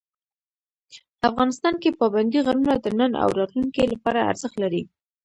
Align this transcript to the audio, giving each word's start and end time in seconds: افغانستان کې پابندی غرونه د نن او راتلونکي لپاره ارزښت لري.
افغانستان 1.29 1.73
کې 1.81 1.97
پابندی 1.99 2.39
غرونه 2.45 2.73
د 2.79 2.87
نن 2.99 3.11
او 3.23 3.29
راتلونکي 3.39 3.83
لپاره 3.93 4.27
ارزښت 4.31 4.55
لري. 4.63 4.83